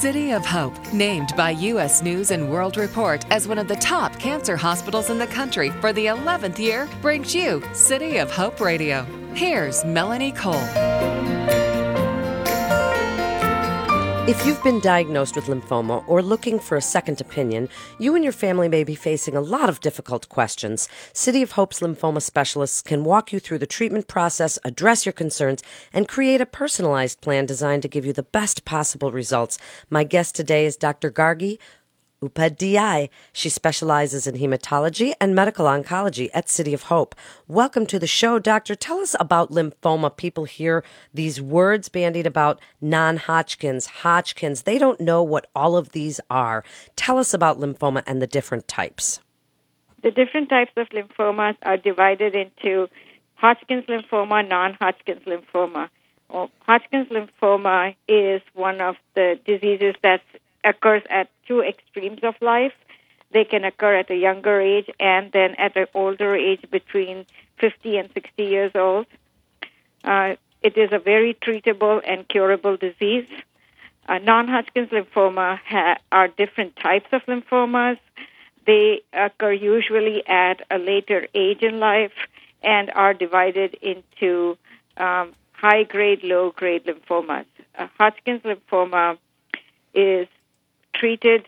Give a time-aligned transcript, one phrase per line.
[0.00, 2.00] City of Hope, named by U.S.
[2.00, 5.92] News and World Report as one of the top cancer hospitals in the country for
[5.92, 9.04] the 11th year, brings you City of Hope Radio.
[9.34, 11.29] Here's Melanie Cole.
[14.30, 17.68] If you've been diagnosed with lymphoma or looking for a second opinion,
[17.98, 20.88] you and your family may be facing a lot of difficult questions.
[21.12, 25.64] City of Hope's lymphoma specialists can walk you through the treatment process, address your concerns,
[25.92, 29.58] and create a personalized plan designed to give you the best possible results.
[29.90, 31.10] My guest today is Dr.
[31.10, 31.58] Gargi
[32.22, 33.08] Upadhyay.
[33.32, 37.14] She specializes in hematology and medical oncology at City of Hope.
[37.48, 38.74] Welcome to the show, Doctor.
[38.74, 40.14] Tell us about lymphoma.
[40.14, 40.84] People hear
[41.14, 44.62] these words bandied about non Hodgkin's, Hodgkin's.
[44.62, 46.62] They don't know what all of these are.
[46.94, 49.20] Tell us about lymphoma and the different types.
[50.02, 52.88] The different types of lymphomas are divided into
[53.34, 55.88] Hodgkin's lymphoma, non Hodgkin's lymphoma.
[56.28, 60.22] Well, Hodgkin's lymphoma is one of the diseases that's
[60.64, 62.72] occurs at two extremes of life.
[63.32, 67.26] They can occur at a younger age and then at an older age between
[67.58, 69.06] 50 and 60 years old.
[70.02, 73.28] Uh, it is a very treatable and curable disease.
[74.08, 77.98] Uh, non-Hodgkin's lymphoma ha- are different types of lymphomas.
[78.66, 82.12] They occur usually at a later age in life
[82.62, 84.58] and are divided into
[84.96, 87.46] um, high-grade, low-grade lymphomas.
[87.78, 89.18] Uh, Hodgkin's lymphoma
[89.94, 90.26] is
[91.00, 91.46] treated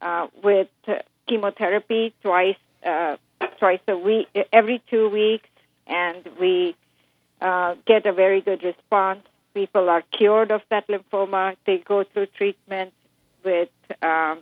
[0.00, 0.68] uh, with
[1.28, 3.16] chemotherapy twice uh,
[3.58, 5.48] twice a week, every two weeks,
[5.86, 6.76] and we
[7.40, 9.20] uh, get a very good response.
[9.52, 11.56] People are cured of that lymphoma.
[11.66, 12.92] They go through treatment
[13.44, 13.70] with
[14.02, 14.38] um,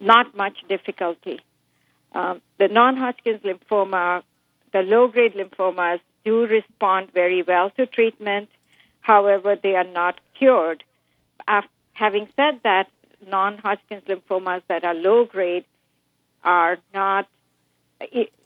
[0.00, 1.40] not much difficulty.
[2.12, 4.22] Um, the non-Hodgkin's lymphoma,
[4.72, 8.48] the low-grade lymphomas, do respond very well to treatment.
[9.00, 10.82] However, they are not cured.
[11.46, 12.88] After Having said that,
[13.26, 15.64] non Hodgkin's lymphomas that are low grade
[16.42, 17.28] are not,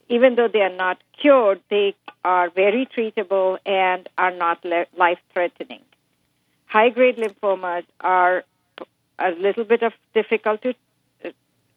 [0.09, 4.65] even though they are not cured, they are very treatable and are not
[4.97, 5.83] life threatening.
[6.67, 8.45] High grade lymphomas are
[9.19, 10.75] a little bit of difficult to,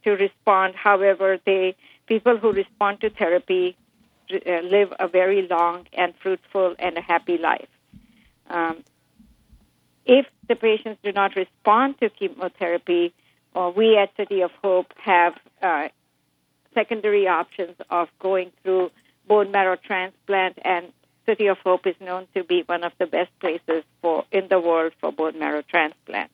[0.03, 0.75] to respond.
[0.75, 1.75] However, they
[2.07, 3.77] people who respond to therapy
[4.33, 7.69] uh, live a very long and fruitful and a happy life.
[8.49, 8.83] Um,
[10.05, 13.13] if the patients do not respond to chemotherapy,
[13.55, 15.87] uh, we at City of Hope have uh,
[16.73, 18.91] secondary options of going through
[19.27, 20.91] bone marrow transplant, and
[21.25, 24.59] City of Hope is known to be one of the best places for in the
[24.59, 26.31] world for bone marrow transplant.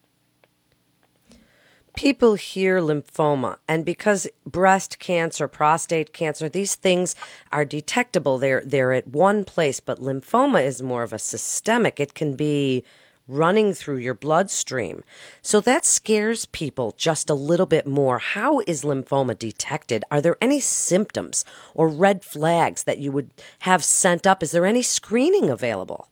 [1.95, 7.15] People hear lymphoma, and because breast cancer, prostate cancer, these things
[7.53, 9.79] are detectable, they're they're at one place.
[9.79, 11.99] But lymphoma is more of a systemic.
[11.99, 12.83] It can be
[13.27, 15.03] running through your bloodstream.
[15.41, 18.19] So that scares people just a little bit more.
[18.19, 20.03] How is lymphoma detected?
[20.11, 24.43] Are there any symptoms or red flags that you would have sent up?
[24.43, 26.09] Is there any screening available?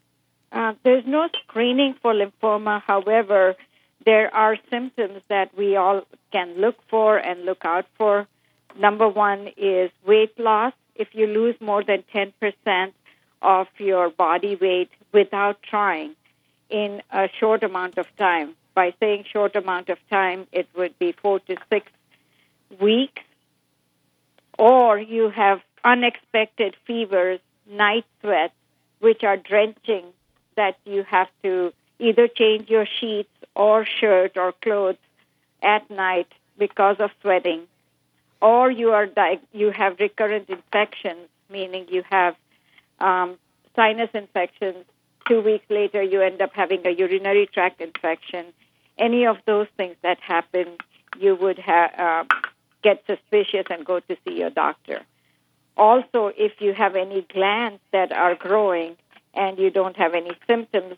[0.51, 2.81] Uh, there's no screening for lymphoma.
[2.81, 3.56] However,
[4.06, 6.01] there are symptoms that we all
[6.31, 8.28] can look for and look out for.
[8.78, 10.74] Number one is weight loss.
[10.95, 12.91] If you lose more than 10%
[13.41, 16.16] of your body weight without trying,
[16.73, 18.56] in a short amount of time.
[18.73, 21.85] By saying short amount of time, it would be four to six
[22.81, 23.22] weeks.
[24.57, 27.39] Or you have unexpected fevers,
[27.69, 28.56] night sweats,
[29.00, 30.06] which are drenching,
[30.56, 34.97] that you have to either change your sheets or shirt or clothes
[35.62, 37.67] at night because of sweating.
[38.41, 42.35] Or you are di- you have recurrent infections, meaning you have
[43.00, 43.38] um,
[43.75, 44.85] sinus infections
[45.28, 48.45] two weeks later you end up having a urinary tract infection.
[48.97, 50.78] Any of those things that happen,
[51.19, 52.23] you would ha- uh,
[52.84, 55.01] get suspicious and go to see your doctor.
[55.75, 58.95] Also, if you have any glands that are growing
[59.33, 60.95] and you don't have any symptoms,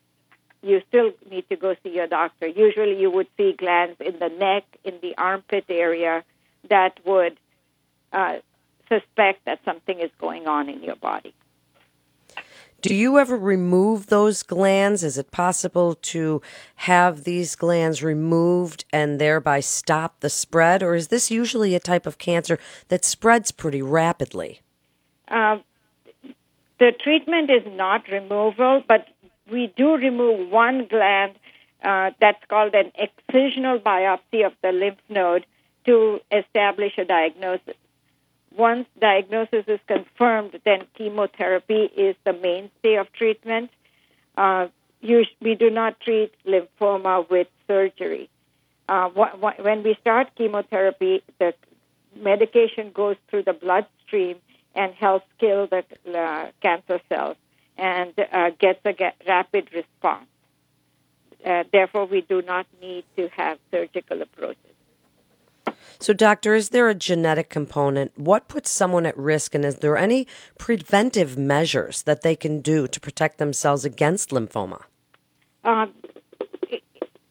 [0.62, 2.48] you still need to go see your doctor.
[2.48, 6.24] Usually, you would see glands in the neck, in the armpit area
[6.70, 7.38] that would
[8.12, 8.38] uh,
[8.90, 11.34] suspect that something is going on in your body.
[12.86, 15.04] Do you ever remove those glands?
[15.04, 16.40] Is it possible to
[16.76, 20.84] have these glands removed and thereby stop the spread?
[20.84, 22.60] Or is this usually a type of cancer
[22.90, 24.62] that spreads pretty rapidly?
[25.28, 25.58] Uh,
[26.78, 29.08] the treatment is not removal, but
[29.52, 31.34] we do remove one gland
[31.84, 35.48] uh, that's called an excisional biopsy of the lymph node
[35.88, 37.78] to establish a diagnosis
[38.58, 43.70] once diagnosis is confirmed, then chemotherapy is the mainstay of treatment.
[44.38, 44.68] Uh,
[45.02, 48.30] you, we do not treat lymphoma with surgery.
[48.88, 51.54] Uh, wh- wh- when we start chemotherapy, the
[52.16, 54.38] medication goes through the bloodstream
[54.74, 55.84] and helps kill the
[56.18, 57.38] uh, cancer cells
[57.78, 60.28] and uh, gets a get rapid response.
[61.46, 64.75] Uh, therefore, we do not need to have surgical approaches.
[66.00, 68.18] So, doctor, is there a genetic component?
[68.18, 70.28] What puts someone at risk, and is there any
[70.58, 74.84] preventive measures that they can do to protect themselves against lymphoma?
[75.64, 75.94] Um,
[76.70, 76.84] it,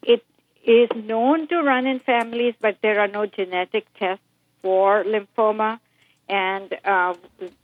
[0.02, 0.24] it
[0.64, 4.24] is known to run in families, but there are no genetic tests
[4.62, 5.78] for lymphoma.
[6.28, 7.14] And uh,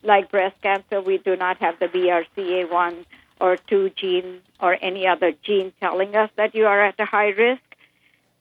[0.03, 3.06] like breast cancer, we do not have the BRCA1
[3.41, 7.31] or 2 gene or any other gene telling us that you are at a high
[7.31, 7.62] risk.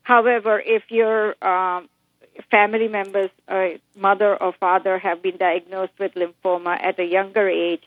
[0.04, 1.88] However, if your um,
[2.50, 7.84] family members, uh, mother or father, have been diagnosed with lymphoma at a younger age,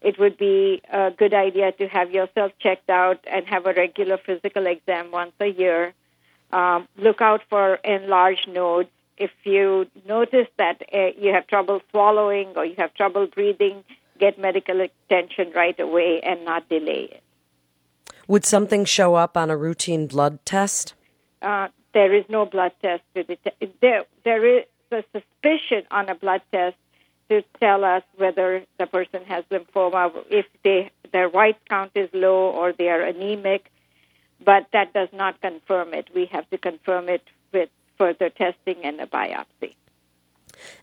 [0.00, 4.18] it would be a good idea to have yourself checked out and have a regular
[4.18, 5.94] physical exam once a year.
[6.52, 12.52] Um, look out for enlarged nodes if you notice that uh, you have trouble swallowing
[12.56, 13.84] or you have trouble breathing,
[14.18, 17.22] get medical attention right away and not delay it.
[18.26, 20.94] Would something show up on a routine blood test?
[21.40, 23.62] Uh, there is no blood test to detect.
[23.80, 26.76] There, there is a suspicion on a blood test
[27.28, 32.50] to tell us whether the person has lymphoma, if they, their white count is low
[32.50, 33.70] or they are anemic,
[34.44, 36.08] but that does not confirm it.
[36.14, 37.22] We have to confirm it
[37.52, 39.74] with further testing and a biopsy.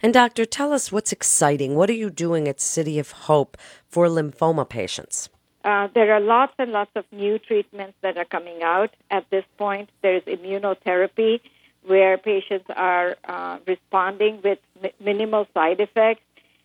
[0.02, 1.76] And, doctor, tell us what's exciting.
[1.76, 3.58] What are you doing at City of Hope
[3.88, 5.30] for lymphoma patients?
[5.64, 9.44] Uh, there are lots and lots of new treatments that are coming out at this
[9.58, 9.90] point.
[10.02, 11.42] There's immunotherapy
[11.86, 16.22] where patients are uh, responding with mi- minimal side effects.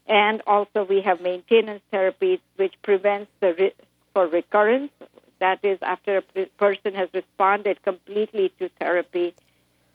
[0.06, 3.76] And also, we have maintenance therapy, which prevents the risk
[4.12, 4.92] for recurrence.
[5.40, 9.34] That is, after a person has responded completely to therapy,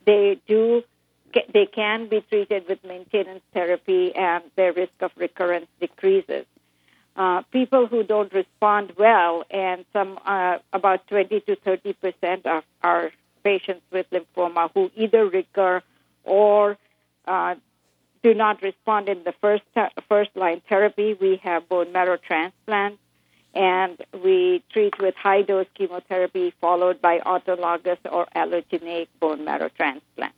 [0.06, 0.84] they do
[1.54, 6.46] they can be treated with maintenance therapy and their risk of recurrence decreases.
[7.20, 12.64] Uh, people who don't respond well, and some uh, about 20 to 30 percent of
[12.82, 13.12] our
[13.44, 15.82] patients with lymphoma who either recur
[16.24, 16.78] or
[17.28, 17.56] uh,
[18.24, 19.64] do not respond in the first
[20.08, 21.14] first line therapy.
[21.14, 22.98] We have bone marrow transplant,
[23.54, 30.34] and we treat with high dose chemotherapy followed by autologous or allogeneic bone marrow transplant.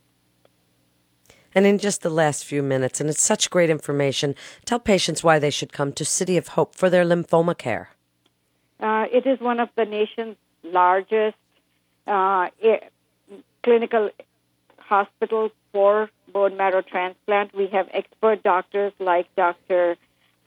[1.54, 4.34] And in just the last few minutes, and it's such great information,
[4.64, 7.90] tell patients why they should come to City of Hope for their lymphoma care.
[8.80, 11.36] Uh, it is one of the nation's largest
[12.06, 12.48] uh,
[13.62, 14.10] clinical
[14.78, 17.54] hospitals for bone marrow transplant.
[17.54, 19.96] We have expert doctors like Dr.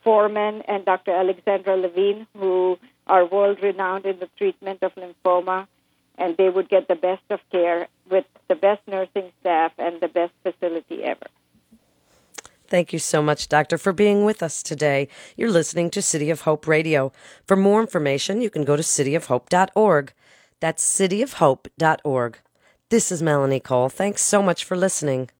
[0.04, 1.12] Forman and Dr.
[1.12, 5.66] Alexandra Levine, who are world renowned in the treatment of lymphoma
[6.18, 10.08] and they would get the best of care with the best nursing staff and the
[10.08, 11.26] best facility ever.
[12.68, 15.08] Thank you so much, Doctor, for being with us today.
[15.36, 17.12] You're listening to City of Hope Radio.
[17.46, 20.12] For more information, you can go to cityofhope.org.
[20.60, 22.38] That's cityofhope.org.
[22.88, 23.88] This is Melanie Cole.
[23.88, 25.30] Thanks so much for listening.